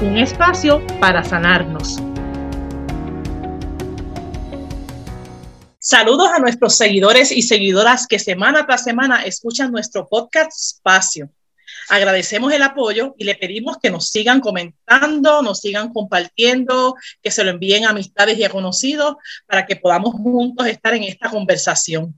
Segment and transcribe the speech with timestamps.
[0.00, 1.96] Un espacio para sanarnos.
[5.80, 11.30] Saludos a nuestros seguidores y seguidoras que semana tras semana escuchan nuestro podcast Espacio.
[11.88, 17.42] Agradecemos el apoyo y le pedimos que nos sigan comentando, nos sigan compartiendo, que se
[17.42, 22.14] lo envíen a amistades y a conocidos para que podamos juntos estar en esta conversación.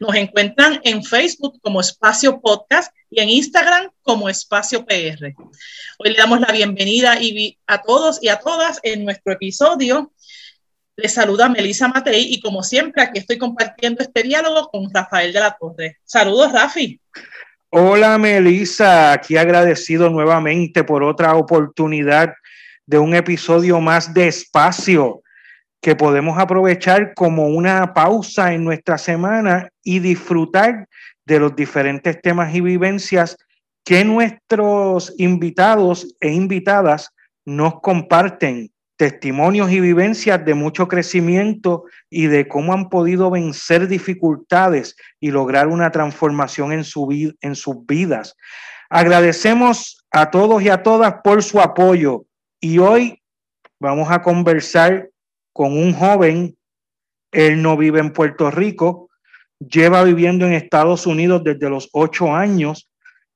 [0.00, 5.34] Nos encuentran en Facebook como Espacio Podcast y en Instagram como Espacio PR.
[5.98, 7.18] Hoy le damos la bienvenida
[7.66, 10.12] a todos y a todas en nuestro episodio
[10.96, 15.40] les saluda Melissa Matei y como siempre aquí estoy compartiendo este diálogo con Rafael de
[15.40, 15.98] la Torre.
[16.04, 17.00] Saludos, Rafi.
[17.70, 19.12] Hola, Melissa.
[19.12, 22.32] Aquí agradecido nuevamente por otra oportunidad
[22.86, 25.23] de un episodio más de espacio
[25.84, 30.88] que podemos aprovechar como una pausa en nuestra semana y disfrutar
[31.26, 33.36] de los diferentes temas y vivencias
[33.84, 37.10] que nuestros invitados e invitadas
[37.44, 44.96] nos comparten testimonios y vivencias de mucho crecimiento y de cómo han podido vencer dificultades
[45.20, 48.34] y lograr una transformación en, su en sus vidas.
[48.88, 52.24] Agradecemos a todos y a todas por su apoyo
[52.58, 53.20] y hoy
[53.78, 55.10] vamos a conversar
[55.54, 56.54] con un joven,
[57.32, 59.08] él no vive en Puerto Rico,
[59.58, 62.90] lleva viviendo en Estados Unidos desde los ocho años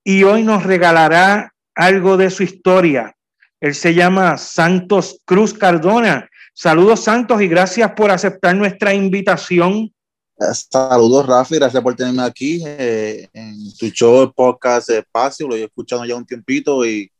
[0.04, 3.14] y hoy nos regalará algo de su historia
[3.60, 6.28] él se llama Santos Cruz Cardona.
[6.54, 9.92] Saludos Santos y gracias por aceptar nuestra invitación.
[10.38, 16.04] Saludos Rafi, gracias por tenerme aquí eh, en tu show, podcast Espacio, lo he escuchado
[16.04, 17.10] ya un tiempito y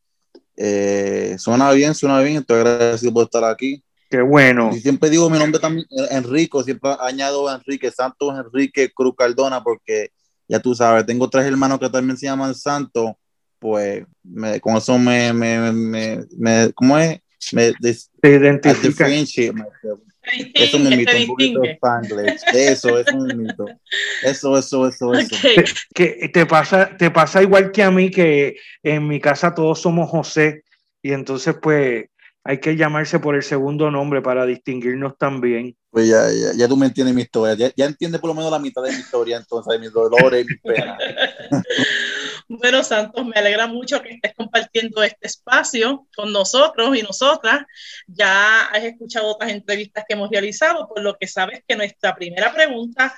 [0.56, 3.82] eh, suena bien, suena bien, estoy agradecido por estar aquí.
[4.10, 4.70] Qué bueno.
[4.74, 10.12] Y siempre digo mi nombre también, Enrico, siempre añado Enrique, Santos Enrique Cruz Cardona, porque
[10.48, 13.12] ya tú sabes, tengo tres hermanos que también se llaman Santos
[13.58, 17.20] pues me, con eso me, me, me, me ¿cómo es?
[17.52, 19.08] Me te identifica.
[20.54, 21.78] Eso un mito, un poquito de
[22.52, 23.66] Eso, es un mito.
[24.22, 25.36] Eso, eso, eso, eso.
[25.94, 30.10] Que te pasa, te pasa igual que a mí, que en mi casa todos somos
[30.10, 30.64] José,
[31.02, 32.06] y entonces pues
[32.48, 35.76] hay que llamarse por el segundo nombre para distinguirnos también.
[35.90, 38.50] Pues ya, ya, ya tú me entiendes mi historia, ya, ya entiendes por lo menos
[38.50, 40.98] la mitad de mi historia, entonces, de mis dolores y mis penas.
[42.50, 47.66] Bueno, Santos, me alegra mucho que estés compartiendo este espacio con nosotros y nosotras.
[48.06, 52.54] Ya has escuchado otras entrevistas que hemos realizado, por lo que sabes que nuestra primera
[52.54, 53.14] pregunta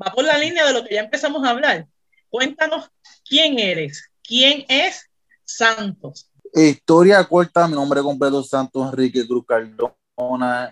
[0.00, 1.88] va por la línea de lo que ya empezamos a hablar.
[2.28, 2.88] Cuéntanos
[3.28, 5.10] quién eres, quién es
[5.44, 6.27] Santos.
[6.54, 9.44] Historia corta, mi nombre completo es Santos Enrique Cruz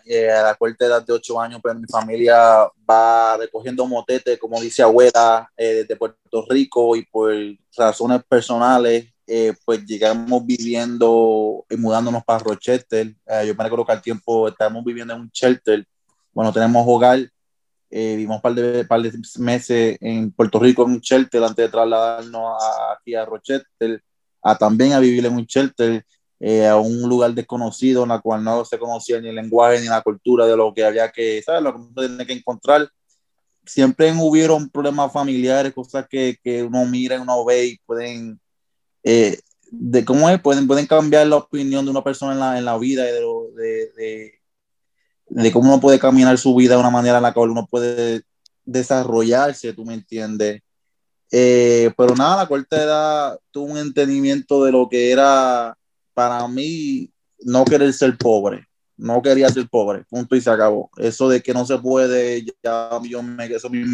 [0.05, 4.61] eh, a la corta edad de 8 años, pero mi familia va recogiendo motete, como
[4.61, 7.33] dice abuela, eh, de Puerto Rico y por
[7.77, 13.15] razones personales, eh, pues llegamos viviendo y mudándonos para Rochester.
[13.47, 15.87] yo me recuerdo que al tiempo estábamos viviendo en un shelter,
[16.33, 17.21] bueno, tenemos hogar,
[17.89, 21.69] vivimos un par de, par de meses en Puerto Rico en un shelter antes de
[21.69, 22.57] trasladarnos
[22.99, 24.03] aquí a Rochester,
[24.43, 26.05] a también a vivir en un shelter
[26.39, 29.87] eh, a un lugar desconocido en la cual no se conocía ni el lenguaje ni
[29.87, 31.63] la cultura de lo que había que, ¿sabes?
[31.63, 32.89] Lo que uno tiene que encontrar.
[33.65, 38.39] Siempre hubieron problemas familiares, cosas que, que uno mira, uno ve y pueden,
[39.03, 39.39] eh,
[39.71, 42.79] de cómo es, pueden, pueden cambiar la opinión de una persona en la, en la
[42.79, 43.23] vida y de,
[43.57, 44.41] de, de,
[45.29, 48.23] de, cómo uno puede caminar su vida de una manera en la cual uno puede
[48.65, 50.61] desarrollarse, tú me entiendes.
[51.33, 55.77] Eh, pero nada, la corta edad tuvo un entendimiento de lo que era
[56.15, 57.11] para mí
[57.41, 60.91] no querer ser pobre, no quería ser pobre, punto y se acabó.
[60.97, 63.85] Eso de que no se puede, ya yo me, eso me,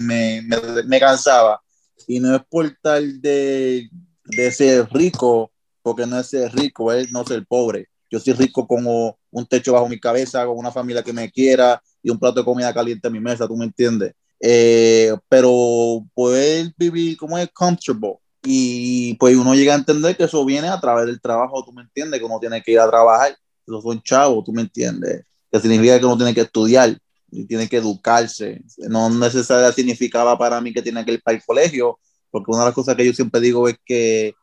[0.00, 0.42] me,
[0.86, 1.60] me, cansaba.
[2.06, 3.90] Y no es por tal de,
[4.24, 5.50] de ser rico,
[5.82, 7.88] porque no es ser rico, es no ser pobre.
[8.10, 11.82] Yo soy rico como un techo bajo mi cabeza, con una familia que me quiera
[12.02, 14.14] y un plato de comida caliente en mi mesa, ¿tú me entiendes?
[14.40, 20.44] Eh, pero poder vivir como es comfortable, y pues uno llega a entender que eso
[20.44, 23.36] viene a través del trabajo, tú me entiendes, que uno tiene que ir a trabajar,
[23.66, 26.96] eso son chavos, tú me entiendes, que significa que uno tiene que estudiar
[27.30, 28.62] y tiene que educarse.
[28.88, 31.98] No necesariamente significaba para mí que tiene que ir para el colegio,
[32.30, 34.34] porque una de las cosas que yo siempre digo es que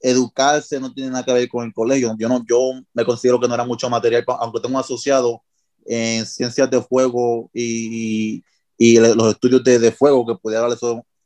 [0.00, 2.14] educarse no tiene nada que ver con el colegio.
[2.18, 5.42] Yo, no, yo me considero que no era mucho material, aunque tengo asociado
[5.86, 8.44] en ciencias de fuego y, y
[8.78, 10.76] los estudios de, de, fuego, que podía darle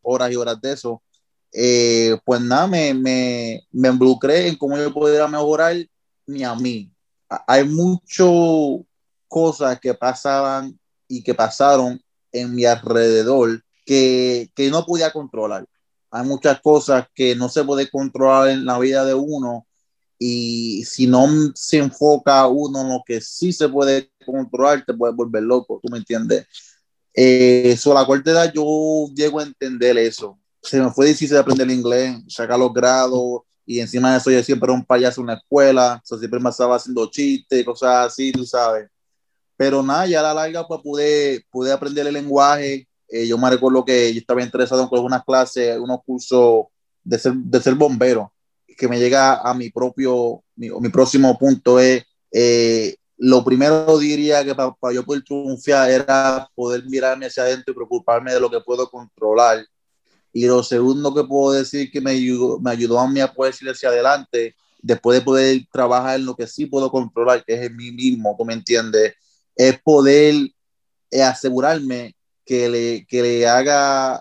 [0.03, 1.03] horas y horas de eso.
[1.53, 5.77] Eh, pues nada, me, me, me involucré en cómo yo podría mejorar
[6.27, 6.91] ni a mí.
[7.47, 8.29] Hay muchas
[9.29, 10.79] cosas que pasaban
[11.09, 12.01] y que pasaron
[12.31, 15.67] en mi alrededor que, que no podía controlar
[16.13, 19.67] hay muchas cosas que no se puede controlar en la vida de uno
[20.19, 25.15] y si no se enfoca uno en lo que sí se puede controlar, te puede
[25.15, 26.47] volver loco, ¿tú me entiendes?
[27.15, 30.39] Eh, sobre la corta edad yo llego a entender eso.
[30.63, 34.43] Se me fue difícil aprender el inglés, sacar los grados y encima de eso yo
[34.43, 38.33] siempre era un payaso en la escuela, o siempre me estaba haciendo chistes, cosas así,
[38.33, 38.89] tú sabes.
[39.57, 43.51] Pero nada, ya a la larga pues pude, pude aprender el lenguaje, eh, yo me
[43.51, 46.65] recuerdo que yo estaba interesado en unas clases, unos cursos
[47.05, 48.33] de ser, de ser bombero,
[48.77, 54.45] que me llega a mi propio, mi, mi próximo punto es, eh, lo primero diría
[54.45, 58.59] que para, yo poder triunfar era poder mirarme hacia adentro y preocuparme de lo que
[58.59, 59.65] puedo controlar.
[60.33, 63.55] Y lo segundo que puedo decir que me ayudó, me ayudó a mí a poder
[63.61, 67.61] ir hacia adelante, después de poder trabajar en lo que sí puedo controlar, que es
[67.61, 69.15] en mí mismo, ¿tú me entiendes?
[69.55, 70.35] Es poder
[71.09, 74.21] eh, asegurarme que le, que le haga,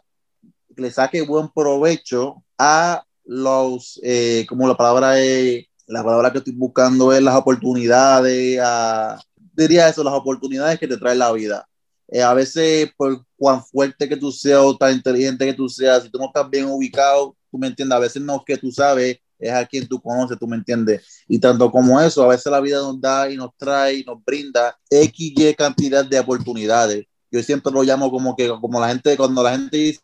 [0.76, 6.54] le saque buen provecho a los, eh, como la palabra es, la palabra que estoy
[6.54, 9.22] buscando es las oportunidades, a,
[9.54, 11.68] diría eso, las oportunidades que te trae la vida.
[12.08, 16.04] Eh, a veces, por cuán fuerte que tú seas o tan inteligente que tú seas,
[16.04, 18.72] si tú no estás bien ubicado, tú me entiendes, a veces no es que tú
[18.72, 21.24] sabes, es a quien tú conoces, tú me entiendes.
[21.28, 24.24] Y tanto como eso, a veces la vida nos da y nos trae y nos
[24.24, 29.16] brinda X, Y cantidad de oportunidades yo siempre lo llamo como que, como la gente,
[29.16, 30.02] cuando la gente dice,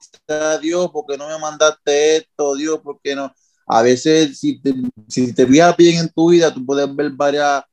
[0.62, 2.56] Dios, ¿por qué no me mandaste esto?
[2.56, 3.34] Dios, ¿por qué no?
[3.68, 4.74] A veces, si te,
[5.08, 7.64] si te bien en tu vida, tú puedes ver varias,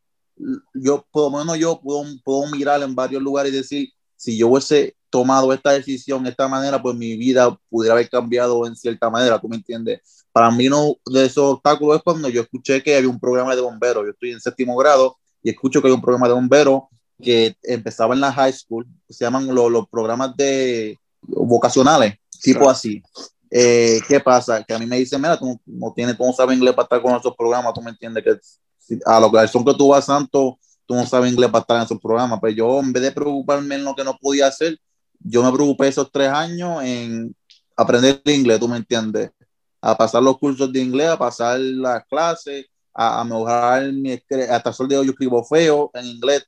[0.75, 4.49] yo, por lo menos yo puedo, puedo mirar en varios lugares y decir, si yo
[4.49, 9.08] hubiese tomado esta decisión de esta manera, pues mi vida pudiera haber cambiado en cierta
[9.08, 10.00] manera, ¿tú me entiendes?
[10.32, 13.62] Para mí uno de esos obstáculos es cuando yo escuché que había un programa de
[13.62, 16.82] bomberos, yo estoy en séptimo grado y escucho que hay un programa de bomberos
[17.23, 23.00] que empezaba en la high school, se llaman los programas de vocacionales, tipo así.
[23.56, 24.65] Eh, ¿Qué pasa?
[24.65, 27.01] Que a mí me dicen, mira, tú no tienes, tú no sabes inglés para estar
[27.01, 30.59] con esos programas, tú me entiendes que a lo que son que tú vas santo,
[30.85, 32.41] tú no sabes inglés para estar en esos programas.
[32.43, 34.77] Pero pues yo, en vez de preocuparme en lo que no podía hacer,
[35.21, 37.33] yo me preocupé esos tres años en
[37.77, 39.31] aprender inglés, tú me entiendes,
[39.81, 44.15] a pasar los cursos de inglés, a pasar las clases, a, a mejorar mi,
[44.51, 46.45] hasta el sol de hoy yo escribo feo en inglés,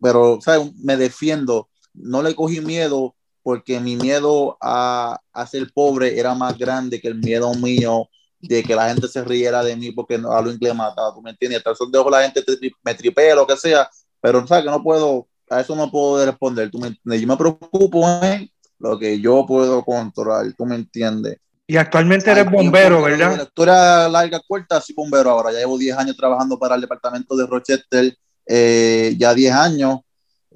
[0.00, 0.72] pero ¿sabes?
[0.76, 3.15] me defiendo, no le cogí miedo
[3.46, 8.08] porque mi miedo a, a, ser pobre era más grande que el miedo mío
[8.40, 11.30] de que la gente se riera de mí porque a lo inglés mataba, ¿tú me
[11.30, 11.62] entiendes?
[11.64, 12.44] El de la gente
[12.82, 13.88] me tripea, lo que sea,
[14.20, 14.64] pero ¿sabes?
[14.64, 17.20] que no puedo, a eso no puedo responder, ¿tú me entiendes?
[17.20, 18.50] Yo me preocupo en
[18.80, 21.38] lo que yo puedo controlar, ¿tú me entiendes?
[21.68, 23.36] Y actualmente eres bombero, ¿verdad?
[23.36, 25.52] La historia larga, corta, sí bombero ahora.
[25.52, 28.12] Ya llevo 10 años trabajando para el departamento de Rochester
[28.44, 30.00] eh, ya 10 años,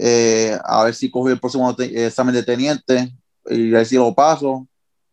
[0.02, 3.12] eh, a ver si cojo el próximo examen de teniente
[3.44, 4.66] y a ver si lo paso,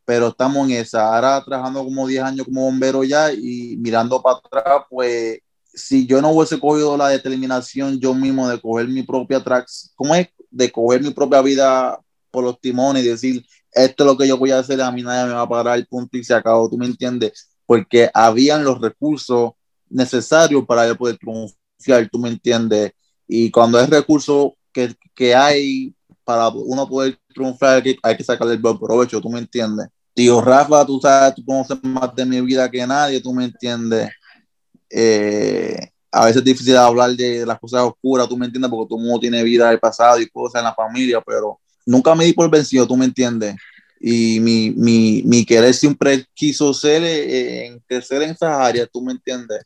[0.06, 1.14] pero estamos en esa.
[1.14, 5.40] Ahora trabajando como 10 años como bombero ya y mirando para atrás, pues
[5.74, 10.16] si yo no hubiese cogido la determinación yo mismo de coger mi propia tracks, ¿cómo
[10.16, 10.30] es?
[10.50, 12.00] De coger mi propia vida
[12.32, 15.04] por los timones y decir, esto es lo que yo voy a hacer, a mí
[15.04, 17.50] nadie me va a parar punto y se acabó, ¿tú me entiendes?
[17.66, 19.52] Porque habían los recursos
[19.90, 22.94] necesarios para yo poder triunfar tú me entiendes.
[23.28, 25.92] Y cuando es recurso que, que hay
[26.24, 29.88] para uno poder triunfar, hay que, sacarle el buen provecho, tú me entiendes.
[30.14, 34.10] Tío Rafa, tú sabes, tú conoces más de mi vida que nadie, tú me entiendes.
[34.90, 39.00] Eh, a veces es difícil hablar de las cosas oscuras, tú me entiendes, porque todo
[39.00, 42.34] el mundo tiene vida del pasado y cosas en la familia, pero nunca me di
[42.34, 43.56] por vencido, tú me entiendes.
[44.00, 49.02] Y mi, mi, mi querer siempre quiso ser eh, en crecer en esas áreas, tú
[49.02, 49.66] me entiendes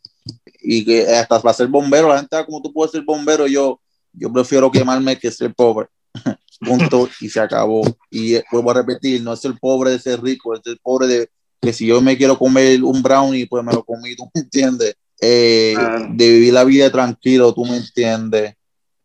[0.62, 3.80] y que hasta para ser bombero, la gente, ah, como tú puedes ser bombero, yo,
[4.14, 5.88] yo prefiero quemarme que ser pobre.
[6.60, 7.82] Punto, y se acabó.
[8.10, 11.08] Y eh, vuelvo a repetir, no es el pobre de ser rico, es el pobre
[11.08, 14.42] de que si yo me quiero comer un brownie, pues me lo comí, tú me
[14.42, 14.96] entiendes.
[15.20, 15.76] Eh,
[16.10, 18.56] de vivir la vida tranquilo, tú me entiendes.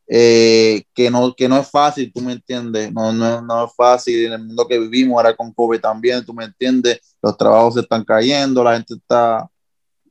[0.08, 2.92] Eh, que, no, que no es fácil, tú me entiendes.
[2.92, 6.32] No, no, no es fácil en el mundo que vivimos, ahora con COVID también, tú
[6.32, 7.16] me entiendes.
[7.22, 9.48] Los trabajos se están cayendo, la gente está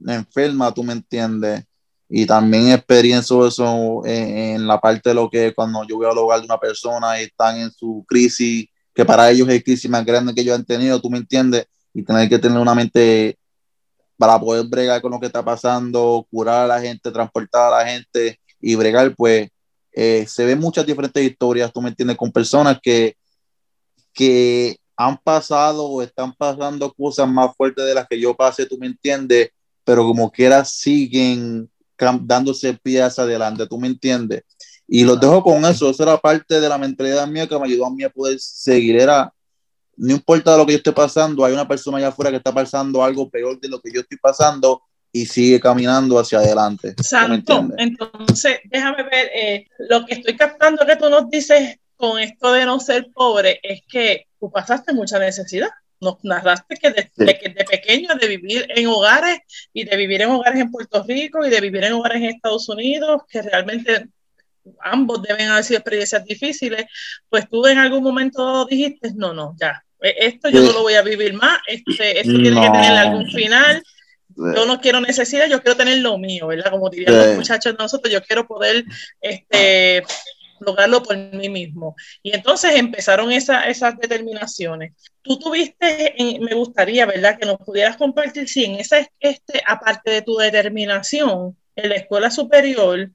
[0.06, 1.64] enferma, tú me entiendes.
[2.18, 6.40] Y también experiencia eso en, la parte de lo que cuando yo voy al hogar
[6.40, 10.34] de una persona y están en su crisis, que para ellos es crisis más grande
[10.34, 13.38] que ellos han tenido, tú me entiendes, y tener que tener una mente
[14.18, 17.86] para poder bregar con lo que está pasando, curar a la gente, transportar a la
[17.86, 19.50] gente y bregar, pues
[19.92, 23.18] eh, se ven muchas diferentes historias, tú me entiendes, con personas que,
[24.14, 28.78] que han pasado o están pasando cosas más fuertes de las que yo pasé, tú
[28.78, 29.50] me entiendes,
[29.84, 31.70] pero como quiera siguen
[32.22, 34.44] dándose pies adelante, tú me entiendes.
[34.88, 37.88] Y los dejo con eso, esa era parte de la mentalidad mía que me ayudó
[37.88, 39.34] a mí a poder seguir, era,
[39.98, 43.04] no importa lo que yo esté pasando, hay una persona allá afuera que está pasando
[43.04, 46.94] algo peor de lo que yo estoy pasando y sigue caminando hacia adelante.
[47.02, 52.52] Santo, entonces déjame ver, eh, lo que estoy captando que tú nos dices con esto
[52.52, 55.70] de no ser pobre es que tú pasaste mucha necesidad.
[56.02, 59.40] Nos narraste que de, de, pequeño, de vivir en hogares
[59.74, 62.68] y de vivir en hogares en Puerto Rico y de vivir en hogares en Estados
[62.70, 64.08] Unidos, que realmente
[64.82, 66.86] ambos deben haber sido experiencias difíciles,
[67.30, 70.96] pues tú en algún momento dijiste, no, no, ya, e, esto yo no lo voy
[70.96, 73.84] a vivir más, este, esto tiene que tener algún final,
[74.36, 76.72] yo no quiero necesidad, yo quiero tener lo mío, ¿verdad?
[76.72, 78.84] Como dirían los muchachos de nosotros, yo quiero poder
[79.22, 80.04] este,
[80.60, 81.96] lograrlo por mí mismo.
[82.24, 84.94] Y entonces empezaron esas determinaciones.
[85.22, 87.38] Tú tuviste, me gustaría, ¿verdad?
[87.38, 92.32] Que nos pudieras compartir si en esa, este, aparte de tu determinación en la escuela
[92.32, 93.12] superior,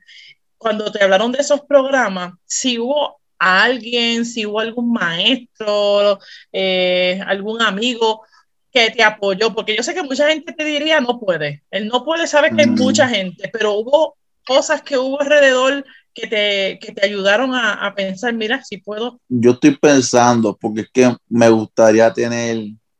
[0.58, 6.18] cuando te hablaron de esos programas, si hubo alguien, si hubo algún maestro,
[6.52, 8.22] eh, algún amigo
[8.70, 12.04] que te apoyó, porque yo sé que mucha gente te diría no puede, él no
[12.04, 12.74] puede, sabe que hay mm.
[12.74, 14.16] mucha gente, pero hubo
[14.46, 15.84] cosas que hubo alrededor
[16.20, 19.20] que te, que te ayudaron a, a, pensar, mira, si puedo.
[19.28, 22.58] Yo estoy pensando, porque es que me gustaría tener,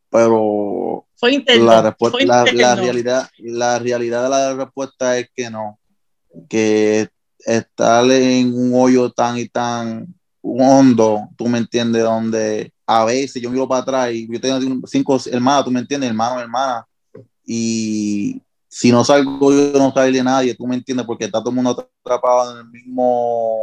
[0.08, 5.78] pero fue la, la, la realidad, la realidad de la respuesta es que no,
[6.48, 7.08] que
[7.40, 13.50] estar en un hoyo tan y tan hondo, tú me entiendes, donde a veces yo
[13.50, 16.86] miro para atrás y yo tengo cinco hermanos, tú me entiendes, hermano, hermana,
[17.44, 18.40] y
[18.72, 21.90] si no salgo yo, no sale nadie, tú me entiendes, porque está todo el mundo
[22.04, 23.58] atrapado en el mismo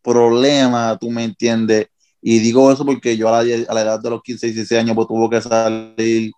[0.00, 1.88] problema, tú me entiendes.
[2.22, 4.96] Y digo eso porque yo a la, a la edad de los 15, 16 años,
[4.96, 6.32] pues tuve que salir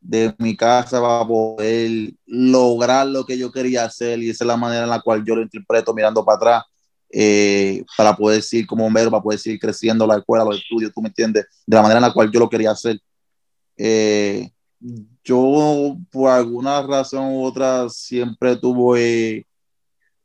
[0.00, 4.56] de mi casa para poder lograr lo que yo quería hacer y esa es la
[4.56, 6.62] manera en la cual yo lo interpreto mirando para atrás
[7.10, 11.02] eh, para poder seguir como bombero, para poder seguir creciendo la escuela, los estudios, tú
[11.02, 13.00] me entiendes, de la manera en la cual yo lo quería hacer.
[13.76, 14.52] Eh,
[15.28, 19.46] yo por alguna razón u otra siempre tuve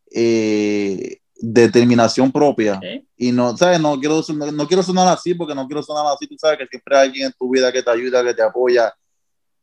[0.10, 2.80] eh, determinación propia
[3.18, 3.82] y no, ¿sabes?
[3.82, 6.68] No quiero, no, no, quiero sonar así porque no quiero sonar así, tú sabes que
[6.68, 8.94] siempre hay alguien en tu vida que te ayuda, que te apoya,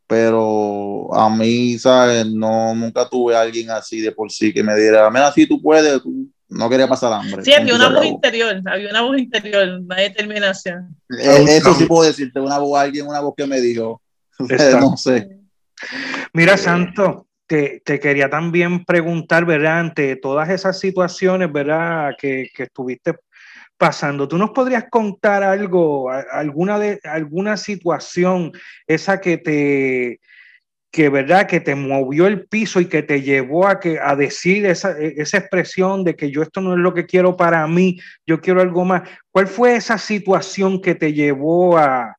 [0.05, 2.27] pero a mí, ¿sabes?
[2.27, 6.01] No, nunca tuve alguien así de por sí que me diera, mira, así tú puedes,
[6.49, 7.43] no quería pasar hambre.
[7.43, 10.95] Sí, había una voz interior, había una voz interior, una determinación.
[11.17, 14.01] Eh, eso sí puedo decirte, una voz, alguien, una voz que me dijo,
[14.79, 15.29] no sé.
[16.33, 19.79] Mira, Santo, te, te, quería también preguntar, ¿verdad?
[19.79, 22.11] Ante todas esas situaciones, ¿verdad?
[22.17, 23.15] Que, que estuviste
[23.77, 24.27] pasando.
[24.27, 28.51] ¿Tú nos podrías contar algo, alguna, de, alguna situación,
[28.85, 30.19] esa que te,
[30.91, 34.65] que verdad que te movió el piso y que te llevó a que a decir
[34.65, 38.39] esa, esa, expresión de que yo esto no es lo que quiero para mí, yo
[38.39, 39.09] quiero algo más.
[39.31, 42.15] ¿Cuál fue esa situación que te llevó a,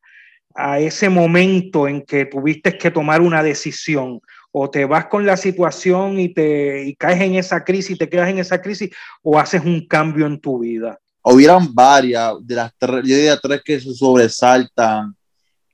[0.55, 4.21] a ese momento en que tuviste que tomar una decisión?
[4.51, 8.39] O te vas con la situación y te caes en esa crisis, te quedas en
[8.39, 8.91] esa crisis,
[9.23, 13.81] o haces un cambio en tu vida hubieran varias, de las tres, yo tres que
[13.81, 15.15] se sobresaltan.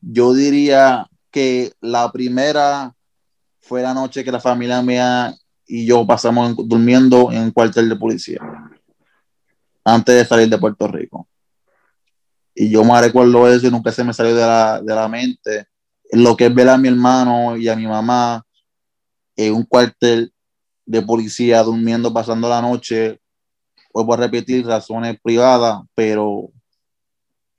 [0.01, 2.95] Yo diría que la primera
[3.61, 5.35] fue la noche que la familia mía
[5.67, 8.41] y yo pasamos durmiendo en un cuartel de policía
[9.85, 11.27] antes de salir de Puerto Rico.
[12.61, 15.67] Y yo me recuerdo eso y nunca se me salió de la, de la mente.
[16.11, 18.45] Lo que es ver a mi hermano y a mi mamá
[19.37, 20.33] en un cuartel
[20.85, 23.21] de policía durmiendo, pasando la noche
[23.93, 26.51] vuelvo a repetir, razones privadas, pero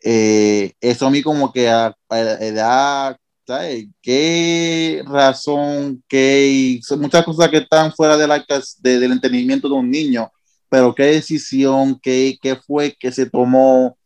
[0.03, 3.88] eh, eso a mí como que a, edad, ¿sabes?
[4.01, 8.27] ¿Qué razón, qué, son muchas cosas que están fuera de
[8.79, 10.32] del entendimiento de un niño,
[10.70, 13.98] pero qué decisión, qué, qué fue que se tomó,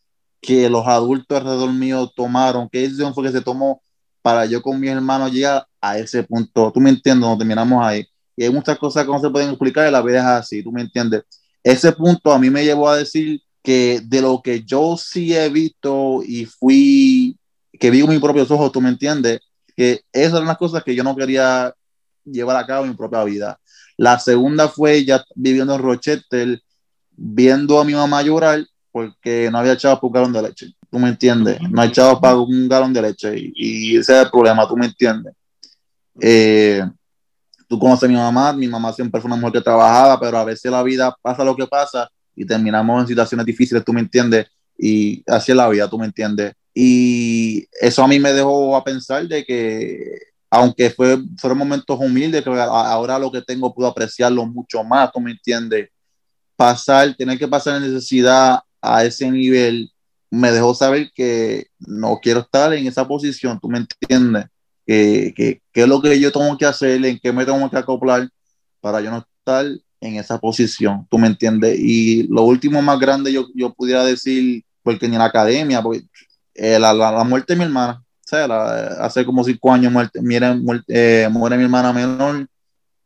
[0.44, 3.82] que los adultos alrededor mío tomaron, qué decisión fue que se tomó
[4.22, 8.06] para yo con mi hermano llegar a ese punto, tú me entiendes, no terminamos ahí.
[8.36, 10.72] Y hay muchas cosas que no se pueden explicar y la vida es así, tú
[10.72, 11.24] me entiendes
[11.64, 15.48] ese punto a mí me llevó a decir que de lo que yo sí he
[15.50, 17.38] visto y fui,
[17.80, 19.40] que vi con mis propios ojos, tú me entiendes,
[19.76, 21.74] que esas eran las cosas que yo no quería
[22.26, 23.60] llevar a cabo en mi propia vida.
[23.96, 26.62] La segunda fue ya viviendo en Rochester,
[27.12, 30.68] viendo a mi mamá llorar porque no había echado para un galón de leche.
[30.90, 31.60] ¿Tú me entiendes?
[31.68, 34.78] No ha echado para un galón de leche y, y ese es el problema, ¿tú
[34.78, 35.34] me entiendes?
[36.22, 36.84] Eh,
[37.68, 40.46] tú conoces a mi mamá, mi mamá siempre fue una mujer que trabajaba, pero a
[40.46, 44.46] veces la vida pasa lo que pasa y terminamos en situaciones difíciles, tú me entiendes,
[44.78, 46.54] y así es la vida, tú me entiendes.
[46.72, 50.20] Y eso a mí me dejó a pensar de que,
[50.52, 55.20] aunque fue, fueron momentos humildes, que ahora lo que tengo puedo apreciarlo mucho más, tú
[55.20, 55.90] me entiendes.
[56.56, 59.92] Pasar, tener que pasar la necesidad a ese nivel,
[60.30, 64.46] me dejó saber que no quiero estar en esa posición, tú me entiendes.
[64.86, 67.78] Que, que, qué es lo que yo tengo que hacer, en qué me tengo que
[67.78, 68.28] acoplar
[68.82, 69.66] para yo no estar
[70.02, 71.80] en esa posición, tú me entiendes.
[71.80, 76.04] Y lo último más grande yo, yo pudiera decir, porque ni en la academia, porque
[76.56, 78.46] eh, la, la, muerte de mi hermana, o sea,
[79.00, 82.48] hace como cinco años muerte, muere, eh, muere mi hermana menor,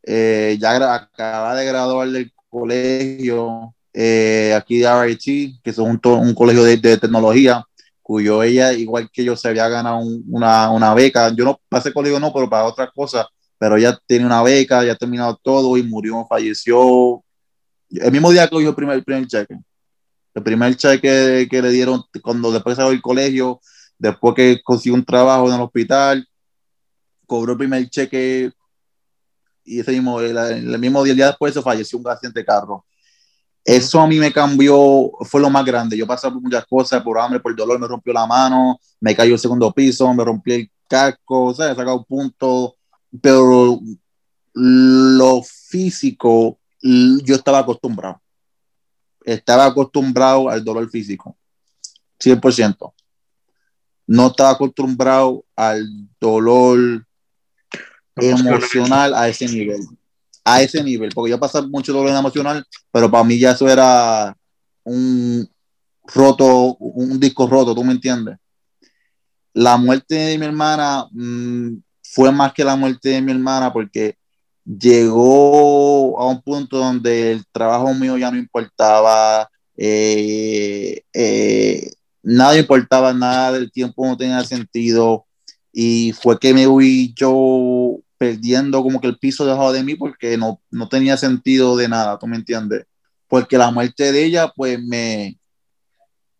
[0.04, 3.76] eh, ya acaba de graduar del colegio
[4.56, 7.66] aquí de RIT, que es un, un colegio de, tecnología,
[8.02, 11.30] cuyo ella, igual que yo, se había ganado una, una, beca.
[11.36, 13.26] Yo no pasé colegio, no, pero para otras cosas,
[13.58, 17.24] pero ella tiene una beca, ya ha terminado todo y murió, falleció.
[17.90, 19.58] El mismo día que cogió el primer, el primer cheque
[20.38, 23.60] el primer cheque que le dieron cuando después salió del colegio,
[23.98, 26.28] después que consiguió un trabajo en el hospital,
[27.26, 28.52] cobró el primer cheque
[29.66, 32.86] y ese mismo, el, mismo día, el día después falleció un accidente de carro.
[33.68, 35.98] Eso a mí me cambió, fue lo más grande.
[35.98, 39.34] Yo pasé por muchas cosas, por hambre, por dolor, me rompió la mano, me cayó
[39.34, 42.76] el segundo piso, me rompí el casco, o sea, he sacado un punto,
[43.22, 43.80] pero
[44.54, 48.22] lo físico, yo estaba acostumbrado
[49.28, 51.38] estaba acostumbrado al dolor físico,
[52.18, 52.94] 100%.
[54.08, 55.86] No estaba acostumbrado al
[56.20, 57.06] dolor
[58.16, 59.82] emocional a ese nivel.
[60.50, 64.34] A ese nivel, porque yo pasé mucho dolor emocional, pero para mí ya eso era
[64.86, 65.46] un
[66.06, 68.38] roto, un disco roto, ¿tú me entiendes?
[69.54, 74.16] La muerte de mi hermana mm, fue más que la muerte de mi hermana porque
[74.64, 81.92] llegó a un punto donde el trabajo mío ya no importaba, eh, eh,
[82.24, 85.26] nada importaba, nada del tiempo no tenía sentido
[85.72, 90.38] y fue que me fui yo perdiendo como que el piso dejado de mí porque
[90.38, 92.86] no, no tenía sentido de nada, ¿tú me entiendes?
[93.28, 95.38] Porque la muerte de ella pues me,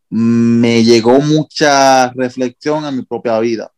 [0.10, 3.72] me llegó mucha reflexión a mi propia vida.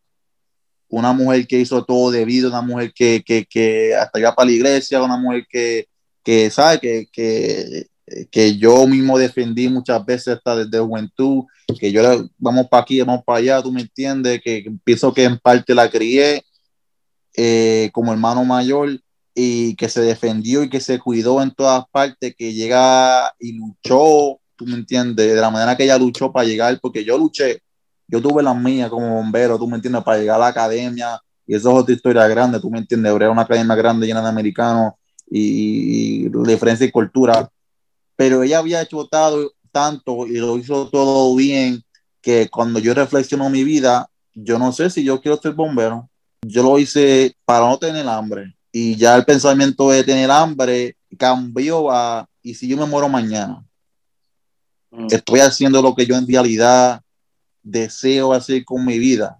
[0.88, 4.52] Una mujer que hizo todo debido, una mujer que, que, que hasta iba para la
[4.54, 5.88] iglesia, una mujer que,
[6.24, 7.88] que sabe, que, que,
[8.32, 11.44] que yo mismo defendí muchas veces hasta desde juventud,
[11.80, 15.38] que yo vamos para aquí, vamos para allá, tú me entiendes, que, pienso que en
[15.38, 16.44] parte la crié
[17.36, 19.00] eh, como hermano mayor
[19.34, 24.40] y que se defendió y que se cuidó en todas partes, que llega y luchó,
[24.56, 27.62] tú me entiendes, de la manera que ella luchó para llegar, porque yo luché,
[28.08, 31.56] yo tuve la mía como bombero, tú me entiendes, para llegar a la academia, y
[31.56, 34.94] eso es otra historia grande, tú me entiendes, era una academia grande llena de americanos
[35.30, 37.50] y, y diferencia y cultura,
[38.16, 39.08] pero ella había hecho
[39.72, 41.84] tanto y lo hizo todo bien,
[42.22, 46.09] que cuando yo reflexiono mi vida, yo no sé si yo quiero ser bombero,
[46.42, 51.92] yo lo hice para no tener hambre, y ya el pensamiento de tener hambre cambió
[51.92, 53.66] a, y si yo me muero mañana,
[54.92, 55.08] mm.
[55.10, 57.02] estoy haciendo lo que yo en realidad
[57.64, 59.40] deseo hacer con mi vida.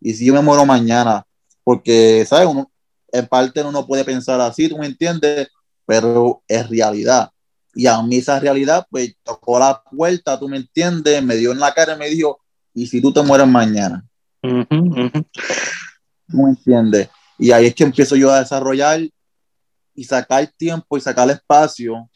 [0.00, 1.24] Y si yo me muero mañana,
[1.62, 2.46] porque, ¿sabes?
[2.46, 2.70] Uno,
[3.12, 5.48] en parte uno no puede pensar así, tú me entiendes,
[5.86, 7.30] pero es realidad.
[7.74, 11.60] Y a mí esa realidad, pues tocó la puerta, tú me entiendes, me dio en
[11.60, 12.40] la cara y me dijo,
[12.72, 14.04] ¿y si tú te mueres mañana?
[14.42, 14.66] ¿Tú
[16.28, 17.08] me entiendes?
[17.38, 19.00] Y ahí es que empiezo yo a desarrollar
[19.94, 22.08] y sacar tiempo y sacar espacio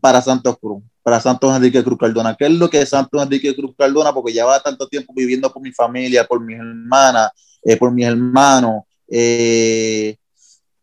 [0.00, 2.34] para Santos Cruz para Santos Enrique Cruz Cardona.
[2.34, 4.12] ¿Qué es lo que es Santos Enrique Cruz Cardona?
[4.12, 7.30] Porque lleva tanto tiempo viviendo por mi familia, por mis hermanas,
[7.62, 10.16] eh, por mis hermanos, eh,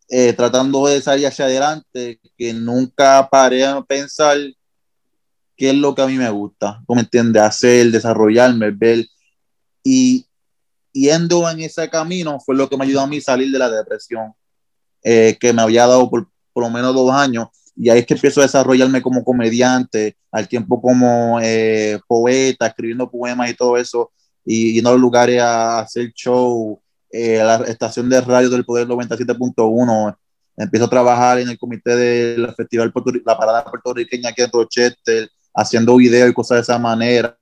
[0.08, 4.38] eh, tratando de salir hacia adelante, que nunca paré a pensar
[5.58, 7.42] qué es lo que a mí me gusta, ¿cómo me entiendes?
[7.42, 9.08] Hacer, desarrollarme, ver.
[9.84, 10.28] Y
[10.94, 13.70] yendo en ese camino fue lo que me ayudó a mí a salir de la
[13.70, 14.34] depresión
[15.04, 17.48] que me había dado por por lo menos dos años.
[17.76, 23.10] Y ahí es que empiezo a desarrollarme como comediante, al tiempo como eh, poeta, escribiendo
[23.10, 24.12] poemas y todo eso,
[24.46, 28.88] y yendo a los lugares a hacer show, eh, la estación de radio del Poder
[28.88, 30.16] 97.1,
[30.58, 35.30] empiezo a trabajar en el comité del Festival Puerto, la Parada Puertorriqueña aquí en Rochester,
[35.54, 37.38] haciendo videos y cosas de esa manera,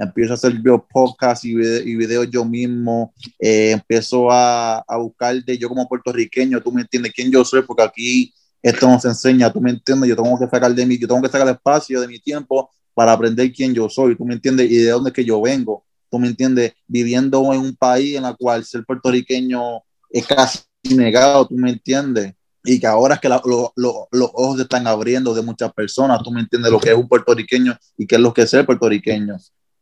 [0.00, 0.54] empiezo a hacer
[0.90, 6.60] podcast y, y videos yo mismo, eh, empiezo a, a buscar de yo como puertorriqueño,
[6.62, 10.16] tú me entiendes quién yo soy, porque aquí esto nos enseña, tú me entiendes, yo
[10.16, 13.52] tengo que sacar de mí, yo tengo que sacar espacio de mi tiempo para aprender
[13.52, 16.28] quién yo soy, tú me entiendes, y de dónde es que yo vengo, tú me
[16.28, 20.60] entiendes, viviendo en un país en el cual ser puertorriqueño es casi
[20.96, 22.32] negado, tú me entiendes,
[22.64, 26.40] y que ahora es que los ojos se están abriendo de muchas personas, tú me
[26.40, 29.36] entiendes lo que es un puertorriqueño y qué es lo que es ser puertorriqueño.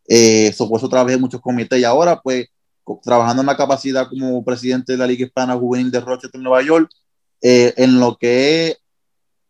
[0.08, 2.46] Eh, eso, por eso muchos comités y ahora pues
[3.02, 6.90] trabajando en la capacidad como presidente de la Liga Hispana Juvenil de Rochester, Nueva York,
[7.42, 8.78] eh, en lo que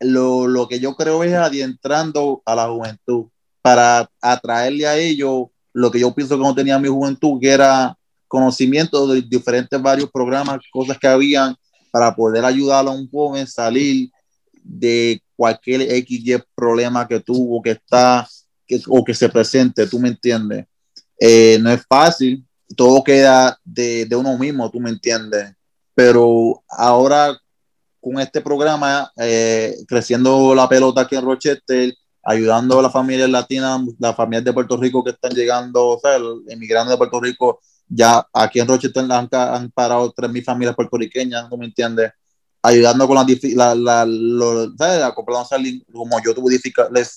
[0.01, 3.27] lo, lo, que yo creo es adentrando a la juventud
[3.63, 7.97] para atraerle a ellos lo que yo pienso que no tenía mi juventud, que era
[8.27, 11.57] conocimiento de diferentes varios programas, cosas que habían
[11.91, 14.11] para poder ayudar a un joven salir
[14.63, 18.29] de cualquier XY problema que tuvo, que está,
[18.89, 20.67] o que se presente, tú me entiendes.
[21.19, 22.45] Eh, no es fácil,
[22.77, 25.55] todo queda de, de, uno mismo, tú me entiendes.
[25.95, 27.37] Pero ahora
[28.01, 33.81] con este programa, eh, creciendo la pelota aquí en Rochester, ayudando a las familias latinas,
[33.99, 38.27] las familias de Puerto Rico que están llegando, o sea, emigrando de Puerto Rico, ya
[38.33, 42.13] aquí en Rochester han, han parado 3.000 familias puertorriqueñas, ¿no me entiendes?
[42.69, 44.75] Ayudando con la, la, la, lo,
[45.91, 46.61] como yo tuve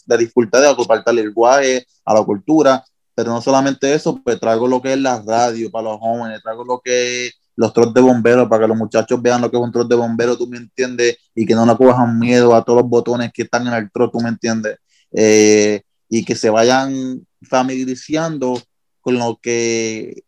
[0.05, 2.81] la dificultad de acoplar al lenguaje, a la cultura,
[3.13, 6.63] pero no solamente eso, pues traigo lo que es la radio para los jóvenes, traigo
[6.63, 9.63] lo que es los trots de bomberos para que los muchachos vean lo que es
[9.63, 12.81] un trot de bomberos, tú me entiendes, y que no le cojan miedo a todos
[12.81, 14.77] los botones que están en el trot, tú me entiendes,
[15.11, 18.61] eh, y que se vayan familiarizando
[19.01, 20.23] con lo que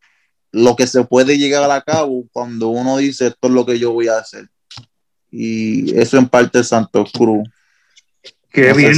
[0.51, 3.91] lo que se puede llegar a cabo cuando uno dice esto es lo que yo
[3.91, 4.49] voy a hacer.
[5.35, 7.49] Y eso en parte es Santo Cruz.
[8.51, 8.93] Qué bien,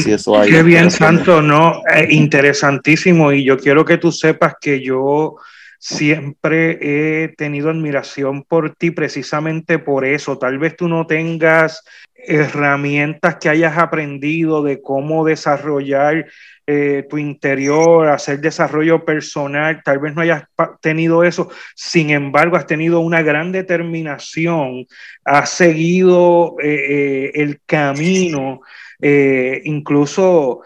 [0.49, 1.81] qué bien, Santo, ¿no?
[1.89, 3.31] Eh, interesantísimo.
[3.31, 5.37] Y yo quiero que tú sepas que yo
[5.79, 10.37] siempre he tenido admiración por ti precisamente por eso.
[10.37, 16.25] Tal vez tú no tengas herramientas que hayas aprendido de cómo desarrollar
[16.67, 20.45] eh, tu interior, hacer desarrollo personal, tal vez no hayas
[20.81, 24.87] tenido eso, sin embargo has tenido una gran determinación,
[25.23, 28.61] has seguido eh, eh, el camino,
[28.99, 30.61] incluso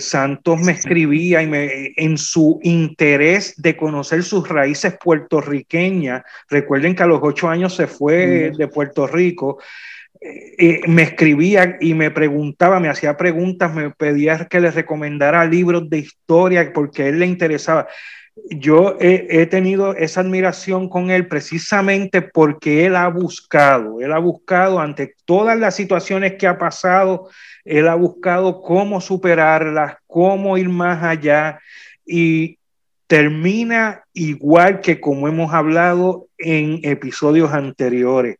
[0.00, 7.04] Santos me escribía y me, en su interés de conocer sus raíces puertorriqueñas, recuerden que
[7.04, 9.58] a los ocho años se fue de Puerto Rico,
[10.86, 15.98] me escribía y me preguntaba, me hacía preguntas, me pedía que le recomendara libros de
[15.98, 17.88] historia porque él le interesaba.
[18.50, 24.80] Yo he, tenido esa admiración con él precisamente porque él ha buscado, él ha buscado
[24.80, 27.28] ante todas las situaciones que ha pasado,
[27.64, 31.60] él ha buscado cómo superarlas, cómo ir más allá
[32.06, 32.58] y
[33.06, 38.38] termina igual que como hemos hablado en episodios anteriores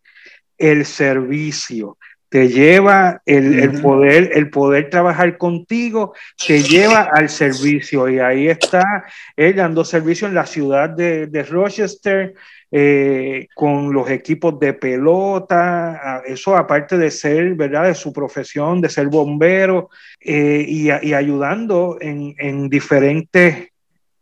[0.62, 1.98] el servicio,
[2.32, 6.14] te lleva el, poder, el poder trabajar contigo,
[6.46, 8.08] te lleva al servicio.
[8.08, 9.04] Y ahí está
[9.36, 12.32] él dando servicio en la ciudad de, Rochester,
[12.70, 18.88] eh, con los equipos de pelota, eso aparte de ser, ¿verdad?, de su profesión, de
[18.88, 23.68] ser bombero, eh, y, y, ayudando en, en, diferentes,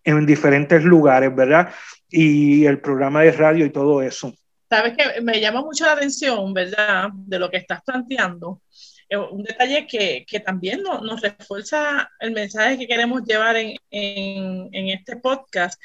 [0.03, 1.71] en diferentes lugares, ¿verdad?
[2.09, 4.35] Y el programa de radio y todo eso.
[4.71, 8.63] Sabes que me llama mucho la atención, ¿verdad?, de lo que estás planteando.
[9.09, 14.69] Eh, un detalle que, que también nos refuerza el mensaje que queremos llevar en, en,
[14.73, 15.81] en este podcast.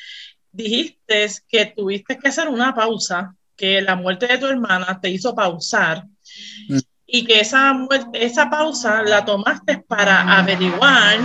[0.51, 5.33] Dijiste que tuviste que hacer una pausa, que la muerte de tu hermana te hizo
[5.33, 6.05] pausar
[6.69, 6.77] mm.
[7.07, 7.73] y que esa,
[8.13, 11.19] esa pausa la tomaste para averiguar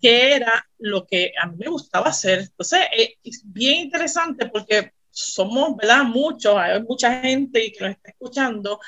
[0.00, 2.40] qué era lo que a mí me gustaba hacer.
[2.40, 6.04] Entonces, eh, es bien interesante porque somos, ¿verdad?
[6.04, 8.80] Muchos, hay mucha gente que nos está escuchando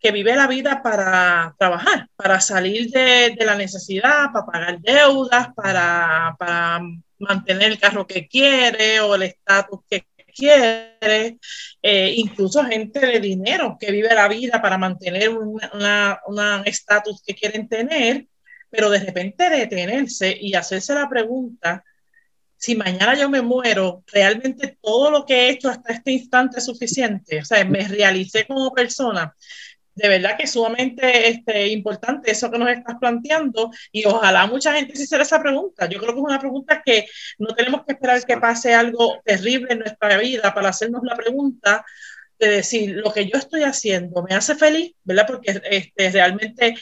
[0.00, 6.36] que vive la vida para trabajar, para salir de, la necesidad, para pagar deudas, para,
[7.18, 10.04] mantener el carro que quiere o el estatus que
[10.34, 11.38] quiere,
[11.80, 15.58] eh, incluso gente de dinero que vive la vida para mantener un
[16.66, 18.26] estatus que quieren tener,
[18.68, 21.82] pero de repente detenerse y hacerse la pregunta,
[22.64, 26.64] si mañana yo me muero, realmente todo lo que he hecho hasta este instante es
[26.64, 27.40] suficiente.
[27.40, 29.34] O sea, me realicé como persona.
[29.94, 34.72] De verdad que es sumamente este, importante eso que nos estás planteando y ojalá mucha
[34.72, 35.86] gente se hiciera esa pregunta.
[35.90, 37.06] Yo creo que es una pregunta que
[37.38, 41.84] no tenemos que esperar que pase algo terrible en nuestra vida para hacernos la pregunta
[42.38, 45.26] de decir, lo que yo estoy haciendo me hace feliz, ¿verdad?
[45.26, 46.76] Porque este, realmente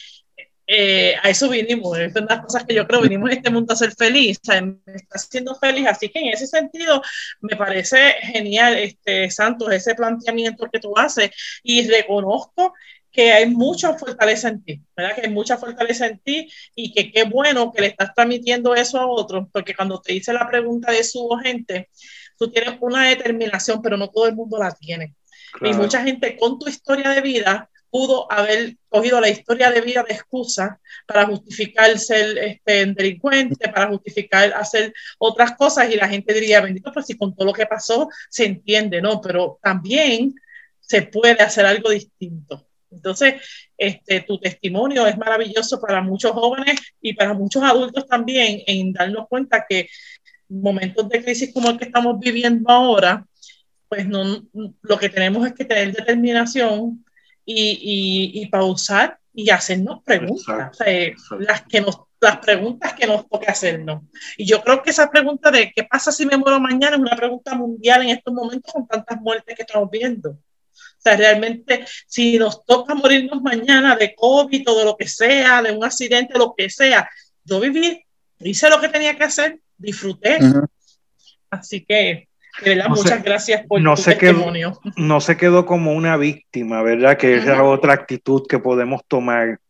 [0.74, 3.50] eh, a eso vinimos, es una de las cosas que yo creo, vinimos en este
[3.50, 7.02] mundo a ser feliz, o sea, me está haciendo feliz, así que en ese sentido
[7.42, 11.30] me parece genial, este, Santos, ese planteamiento que tú haces
[11.62, 12.72] y reconozco
[13.10, 15.14] que hay mucha fortaleza en ti, ¿verdad?
[15.14, 18.98] Que hay mucha fortaleza en ti y que qué bueno que le estás transmitiendo eso
[18.98, 21.90] a otros, porque cuando te hice la pregunta de su gente,
[22.38, 25.14] tú tienes una determinación, pero no todo el mundo la tiene.
[25.60, 30.02] Y mucha gente con tu historia de vida pudo haber cogido la historia de vida
[30.02, 36.32] de excusa para justificar ser este, delincuente, para justificar hacer otras cosas y la gente
[36.32, 39.20] diría, bendito, pues si con todo lo que pasó se entiende, ¿no?
[39.20, 40.34] Pero también
[40.80, 42.66] se puede hacer algo distinto.
[42.90, 43.34] Entonces,
[43.76, 49.28] este, tu testimonio es maravilloso para muchos jóvenes y para muchos adultos también en darnos
[49.28, 49.90] cuenta que
[50.48, 53.26] momentos de crisis como el que estamos viviendo ahora,
[53.86, 54.46] pues no,
[54.80, 57.04] lo que tenemos es que tener determinación,
[57.44, 60.78] y, y, pausar y hacernos preguntas,
[61.38, 64.02] las, que nos, las preguntas que nos toque hacernos.
[64.36, 67.16] Y yo creo que esa pregunta de qué pasa si me muero mañana es una
[67.16, 70.30] pregunta mundial en estos momentos con tantas muertes que estamos viendo.
[70.30, 75.60] O sea, realmente, si nos toca morirnos mañana de COVID o de lo que sea,
[75.62, 77.08] de un accidente, lo que sea,
[77.44, 78.04] yo viví,
[78.38, 80.38] hice lo que tenía que hacer, disfruté.
[81.50, 82.28] Así que
[82.88, 84.78] muchas gracias por no tu testimonio.
[84.96, 87.16] no se quedó como una víctima, ¿verdad?
[87.16, 89.60] Que es la otra actitud que podemos tomar,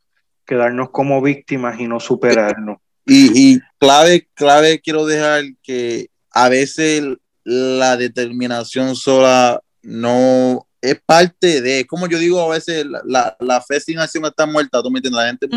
[0.47, 2.79] quedarnos como víctimas y no superarnos.
[3.05, 7.03] Y, clave, clave quiero dejar que a veces
[7.45, 13.81] la determinación sola no es parte de, como yo digo, a veces la, la, fe
[13.81, 15.49] sin acción está muerta, tú me entiendes, la gente,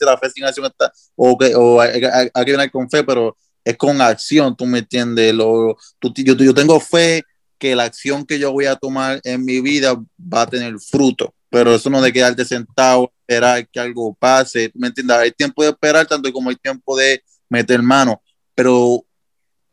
[0.00, 3.36] la fe sin acción está, o, que, o hay, hay que venir con fe, pero
[3.64, 5.34] es con acción, tú me entiendes.
[5.34, 7.22] Lo, yo, yo tengo fe
[7.58, 11.34] que la acción que yo voy a tomar en mi vida va a tener fruto,
[11.50, 15.16] pero eso no de quedarte sentado, esperar que algo pase, ¿me entiendes?
[15.16, 18.22] Hay tiempo de esperar tanto como hay tiempo de meter mano,
[18.54, 19.04] pero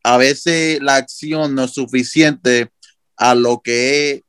[0.04, 2.70] a veces la acción no es suficiente
[3.16, 4.22] a lo que es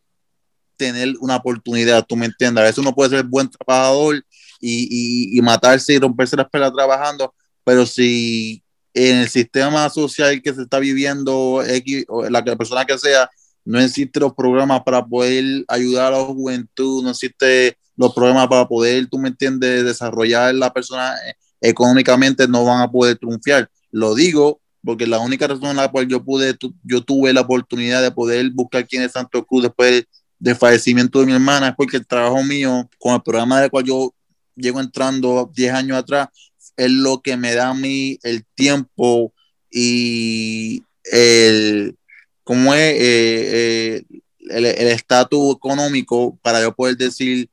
[0.77, 4.25] tener una oportunidad, tú me entiendes, a veces uno puede ser buen trabajador
[4.61, 8.63] y, y, y matarse y romperse la espalda trabajando, pero si
[8.95, 13.31] en el sistema social que se está viviendo, X, la, persona que sea,
[13.65, 18.67] no existen los programas para poder ayudar a la juventud, no existen los programas para
[18.67, 23.71] poder, tú me entiendes, desarrollar la persona eh, económicamente, no van a poder triunfar.
[23.91, 28.01] Lo digo porque la única razón en la cual yo pude, yo tuve la oportunidad
[28.01, 30.05] de poder buscar quién es Santo Cruz después
[30.39, 33.85] del fallecimiento de mi hermana es porque el trabajo mío con el programa del cual
[33.85, 34.15] yo
[34.55, 36.29] llego entrando 10 años atrás
[36.79, 39.35] es lo que me da a mí el tiempo
[39.71, 41.97] y el,
[42.45, 42.81] ¿cómo es?
[42.81, 47.51] Eh, eh, el estatus económico para yo poder decir,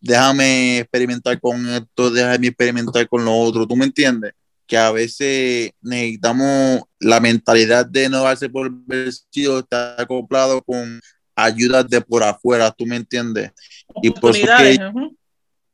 [0.00, 4.32] déjame experimentar con esto, déjame experimentar con lo otro, ¿tú me entiendes?
[4.66, 11.00] Que a veces necesitamos la mentalidad de no darse por vencido, estar acoplado con
[11.36, 13.52] ayudas de por afuera, ¿tú me entiendes?
[14.02, 14.78] Y por eso que,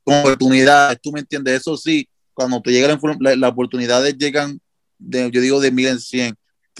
[0.04, 1.60] oportunidades, ¿tú me entiendes?
[1.60, 4.60] Eso sí, cuando te llegan las oportunidades llegan,
[4.98, 6.36] de, yo digo de mil en cien,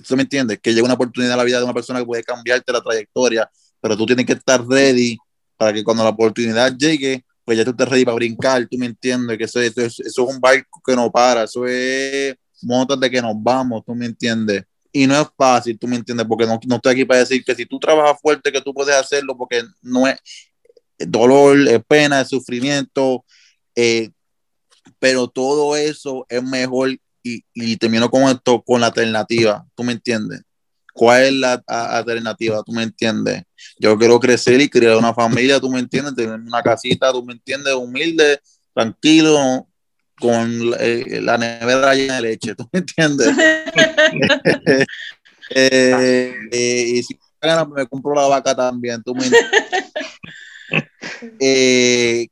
[0.06, 0.58] ¿tú me entiendes?
[0.60, 3.50] Que llega una oportunidad a la vida de una persona que puede cambiarte la trayectoria,
[3.80, 5.16] pero tú tienes que estar ready
[5.56, 8.84] para que cuando la oportunidad llegue, pues ya tú estés ready para brincar, ¿tú me
[8.84, 9.38] entiendes?
[9.38, 13.22] Que eso, eso, eso es un barco que no para, eso es montas de que
[13.22, 14.64] nos vamos, ¿tú me entiendes?
[14.92, 16.26] Y no es fácil, ¿tú me entiendes?
[16.28, 18.94] Porque no, no estoy aquí para decir que si tú trabajas fuerte, que tú puedes
[18.94, 20.18] hacerlo, porque no es
[20.98, 23.24] dolor, es pena, es sufrimiento,
[23.74, 24.10] eh,
[25.06, 26.90] pero todo eso es mejor
[27.22, 30.42] y, y termino con esto, con la alternativa, ¿tú me entiendes?
[30.92, 32.60] ¿Cuál es la alternativa?
[32.64, 33.44] ¿Tú me entiendes?
[33.78, 36.16] Yo quiero crecer y crear una familia, ¿tú me entiendes?
[36.16, 37.72] Tener una casita, ¿tú me entiendes?
[37.74, 38.40] Humilde,
[38.74, 39.68] tranquilo,
[40.18, 43.28] con eh, la nevera llena de leche, ¿tú me entiendes?
[45.50, 47.16] Eh, eh, y si
[47.72, 49.60] me compro la vaca también, ¿tú me entiendes?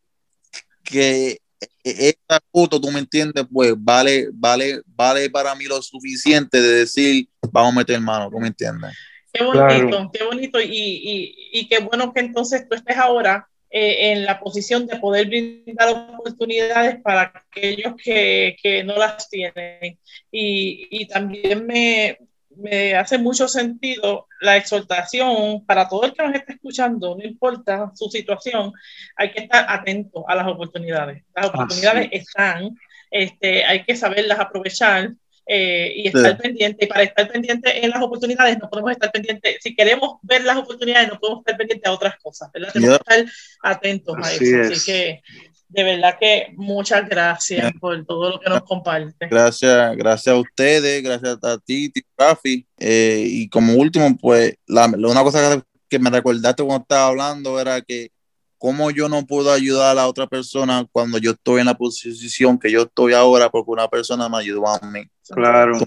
[0.85, 1.44] que
[1.85, 7.29] esta foto, tú me entiendes, pues vale, vale, vale para mí lo suficiente de decir,
[7.53, 8.93] vamos a meter mano, tú me entiendes.
[9.33, 14.13] Qué bonito, qué bonito y, y, y, qué bueno que entonces tú estés ahora eh,
[14.13, 19.99] en la posición de poder brindar oportunidades para aquellos que, que no las tienen.
[20.31, 22.17] Y, y también me,
[22.57, 27.93] me hace mucho sentido la exhortación para todo el que nos esté escuchando, no importa
[27.95, 28.73] su situación,
[29.17, 31.23] hay que estar atento a las oportunidades.
[31.35, 32.77] Las oportunidades están,
[33.11, 35.11] este, hay que saberlas aprovechar
[35.47, 36.87] eh, y estar pendiente.
[36.87, 39.59] Y para estar pendiente en las oportunidades, no podemos estar pendientes.
[39.61, 42.73] Si queremos ver las oportunidades, no podemos estar pendientes a otras cosas, ¿verdad?
[42.73, 44.73] Tenemos que estar atentos a eso.
[44.73, 45.23] Así que
[45.69, 49.29] de verdad que muchas gracias por todo lo que nos comparte.
[49.29, 52.67] Gracias, gracias a ustedes, gracias a ti, Rafi.
[52.79, 57.81] Eh, y como último, pues, la, una cosa que me recordaste cuando estaba hablando era
[57.81, 58.11] que
[58.59, 62.59] cómo yo no puedo ayudar a la otra persona cuando yo estoy en la posición
[62.59, 65.03] que yo estoy ahora porque una persona me ayudó a mí.
[65.29, 65.79] Claro.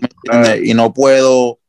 [0.63, 1.59] Y no puedo,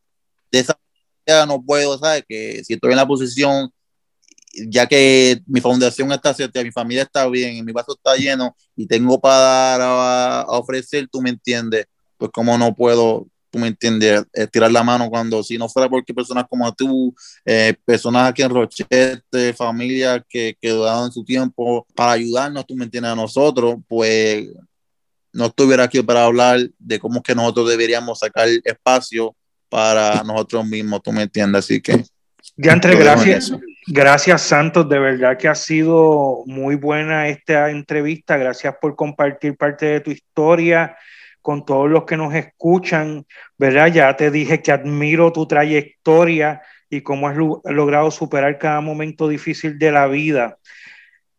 [0.52, 0.78] de esa
[1.26, 2.24] manera no puedo, ¿sabes?
[2.28, 3.72] Que si estoy en la posición
[4.52, 8.86] ya que mi fundación está cerca, mi familia está bien, mi vaso está lleno y
[8.86, 14.24] tengo para dar a, ofrecer, tú me entiendes, pues como no puedo, tú me entiendes,
[14.32, 18.42] eh, tirar la mano cuando si no fuera porque personas como tú, eh, personas aquí
[18.42, 23.76] en Rochete, familias que, que en su tiempo para ayudarnos, tú me entiendes, a nosotros,
[23.86, 24.48] pues
[25.32, 29.36] no estuviera aquí para hablar de cómo es que nosotros deberíamos sacar espacio
[29.68, 32.02] para nosotros mismos, tú me entiendes, así que...
[32.56, 33.52] Ya entre gracias,
[33.88, 39.86] gracias Santos, de verdad que ha sido muy buena esta entrevista, gracias por compartir parte
[39.86, 40.96] de tu historia
[41.42, 43.24] con todos los que nos escuchan,
[43.56, 43.86] ¿verdad?
[43.88, 49.78] Ya te dije que admiro tu trayectoria y cómo has logrado superar cada momento difícil
[49.78, 50.58] de la vida.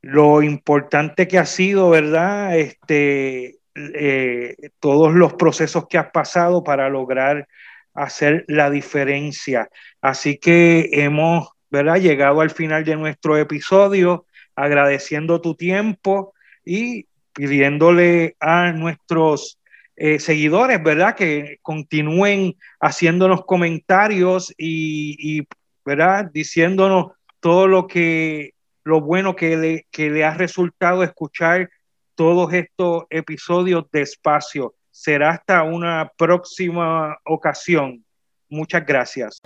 [0.01, 2.57] Lo importante que ha sido, ¿verdad?
[2.57, 7.47] Este, eh, todos los procesos que has pasado para lograr
[7.93, 9.69] hacer la diferencia.
[10.01, 11.97] Así que hemos ¿verdad?
[11.97, 16.34] llegado al final de nuestro episodio, agradeciendo tu tiempo
[16.65, 19.60] y pidiéndole a nuestros
[19.95, 21.15] eh, seguidores, ¿verdad?
[21.15, 25.47] Que continúen haciéndonos comentarios y,
[25.86, 26.29] ¿verdad?
[26.32, 28.53] Diciéndonos todo lo que,
[28.84, 31.69] lo bueno que le, que le ha resultado escuchar
[32.15, 34.75] todos estos episodios de espacio.
[34.91, 38.03] Será hasta una próxima ocasión.
[38.49, 39.39] Muchas gracias.